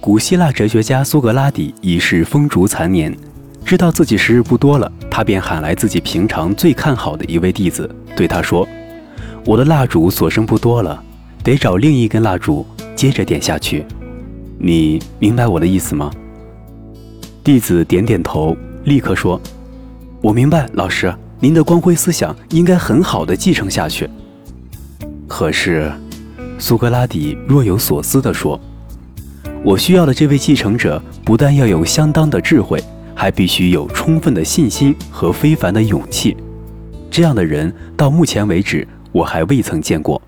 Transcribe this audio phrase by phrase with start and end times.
[0.00, 3.14] 古希腊哲学家苏格拉底已是风烛残年，
[3.66, 8.66] 知道自己时日不多了，他便喊来自己平常最看好的一位弟子，对他说
[9.44, 11.02] ：“我的蜡烛所剩不多了，
[11.44, 12.66] 得找另一根蜡烛
[12.96, 13.84] 接着点下去。
[14.58, 16.10] 你明白我的意思吗？”
[17.44, 19.38] 弟子点点头，立刻说
[20.22, 24.08] ：“我明白，老师，您的光辉思想应该很好的继承下去。”
[25.28, 25.92] 可是，
[26.58, 28.58] 苏格拉底若有所思地说。
[29.62, 32.82] 我需要的这位继承者，不但要有相当的智慧，
[33.14, 36.34] 还必须有充分的信心和非凡的勇气。
[37.10, 40.20] 这样的人到目前为止我还未曾见过。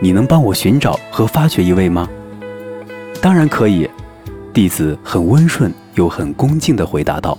[0.00, 2.08] 你能帮我寻找和发掘一位吗？
[3.20, 3.88] 当然可以。
[4.52, 7.36] 弟子很温顺又很恭敬地回答道：“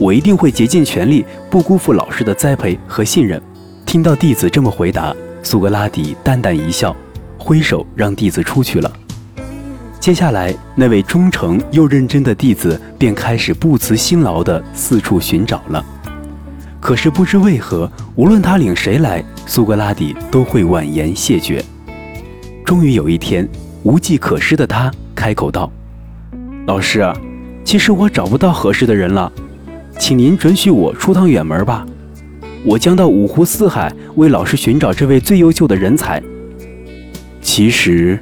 [0.00, 3.40] 我一定会竭尽全力，不辜负老师的栽培和信任。”
[3.86, 6.96] 听到弟子这么回答，苏格拉底淡淡一笑，
[7.38, 8.90] 挥手让弟子出去了。
[10.04, 15.82] 接下来，那位忠诚又认真的弟子便开始不辞辛劳地四处寻找了。
[16.78, 21.64] 可是不知为何，无论他领谁来，苏格拉底都会婉言谢绝。
[22.66, 23.48] 终于有一天，
[23.82, 25.72] 无计可施的他开口道
[26.68, 27.10] ：“老师，
[27.64, 29.32] 其实我找不到合适的人了，
[29.98, 31.86] 请您准许我出趟远门吧。
[32.62, 36.22] 我将到五湖四海为老师寻找这位最优秀的人才。”
[37.40, 38.18] 其实。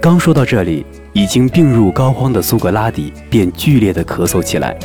[0.00, 0.84] 刚说到这里，
[1.14, 4.76] 已经病入膏肓的苏格拉底便剧烈的咳嗽起来。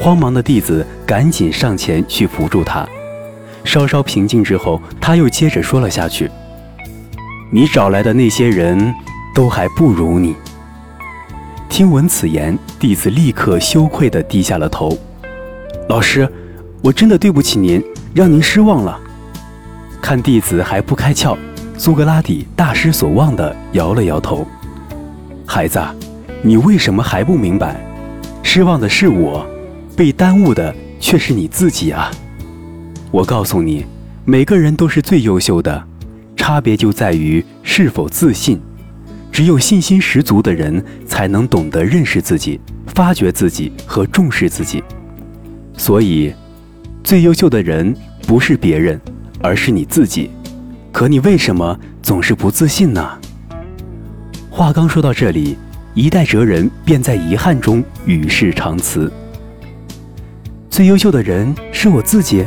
[0.00, 2.88] 慌忙的弟子赶紧上前去扶住他。
[3.64, 6.30] 稍稍平静之后，他又接着说了下去
[7.52, 8.94] ：“你找来的那些人
[9.34, 10.34] 都还不如你。”
[11.68, 14.96] 听闻此言，弟子立刻羞愧地低下了头。
[15.88, 16.26] 老师，
[16.82, 18.98] 我真的对不起您，让您失望了。
[20.00, 21.36] 看弟子还不开窍。
[21.76, 24.46] 苏格拉底大失所望地摇了摇头
[25.58, 25.80] ：“孩子，
[26.40, 27.84] 你为什么还不明白？
[28.44, 29.44] 失望的是我，
[29.96, 32.12] 被耽误的却是你自己啊！
[33.10, 33.84] 我告诉你，
[34.24, 35.84] 每个人都是最优秀的，
[36.36, 38.60] 差别就在于是否自信。
[39.32, 44.80] 只有信心十足的人，才能懂得认识自己、发掘自己和重视自己。
[45.76, 46.32] 所以，
[47.02, 47.92] 最优秀的人
[48.28, 49.00] 不是别人，
[49.42, 50.30] 而是你自己。”
[50.94, 53.18] 可你为什么总是不自信呢？
[54.58, 55.56] 话刚说到这里，
[55.94, 59.08] 一代哲人便在遗憾中与世长辞。
[60.68, 62.44] 最优秀的人是我自己。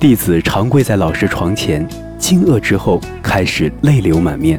[0.00, 1.86] 弟子长跪在老师床前，
[2.18, 4.58] 惊愕之后开始泪流满面。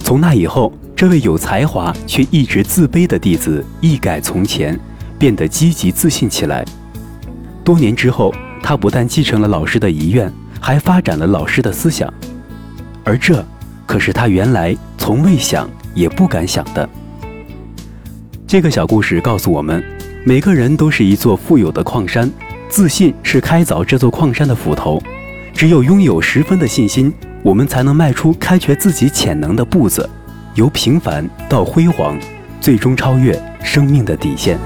[0.00, 4.78] 从那以后，这位有才华却一直自卑的弟子一改从前，
[5.18, 6.62] 变得积极自信起来。
[7.64, 10.30] 多年之后，他不但继承了老师的遗愿。
[10.60, 12.12] 还发展了老师的思想，
[13.02, 13.42] 而这
[13.86, 14.76] 可是他原来
[15.10, 16.88] 从未想也不敢想的。
[18.46, 19.82] 这个小故事告诉我们，
[20.24, 22.30] 每个人都是一座富有的矿山，
[22.68, 25.02] 自信是开凿这座矿山的斧头。
[25.52, 27.12] 只有拥有十分的信心，
[27.42, 30.08] 我们才能迈出开掘自己潜能的步子，
[30.54, 32.16] 由平凡到辉煌，
[32.60, 34.56] 最终超越生命的底线。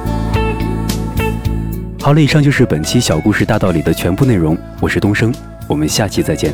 [2.03, 4.55] 好了，以上就是本期小故事大道理的全部内容。
[4.79, 5.35] 我是东升。
[5.67, 6.53] 我们下期再见。